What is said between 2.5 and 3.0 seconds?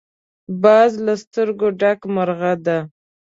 دی